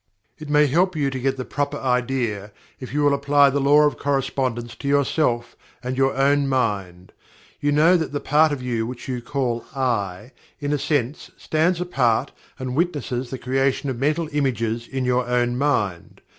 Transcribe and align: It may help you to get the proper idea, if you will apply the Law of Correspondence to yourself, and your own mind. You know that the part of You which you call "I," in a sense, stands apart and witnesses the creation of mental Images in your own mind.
It 0.39 0.49
may 0.49 0.65
help 0.65 0.95
you 0.95 1.11
to 1.11 1.19
get 1.19 1.37
the 1.37 1.45
proper 1.45 1.77
idea, 1.77 2.51
if 2.79 2.91
you 2.91 3.03
will 3.03 3.13
apply 3.13 3.51
the 3.51 3.59
Law 3.61 3.81
of 3.85 3.99
Correspondence 3.99 4.73
to 4.77 4.87
yourself, 4.87 5.55
and 5.83 5.95
your 5.95 6.15
own 6.15 6.47
mind. 6.49 7.13
You 7.59 7.71
know 7.71 7.97
that 7.97 8.11
the 8.11 8.19
part 8.19 8.51
of 8.51 8.63
You 8.63 8.87
which 8.87 9.07
you 9.07 9.21
call 9.21 9.63
"I," 9.75 10.31
in 10.59 10.73
a 10.73 10.79
sense, 10.79 11.29
stands 11.37 11.79
apart 11.79 12.31
and 12.57 12.75
witnesses 12.75 13.29
the 13.29 13.37
creation 13.37 13.91
of 13.91 13.99
mental 13.99 14.27
Images 14.31 14.87
in 14.87 15.05
your 15.05 15.27
own 15.27 15.55
mind. 15.55 16.21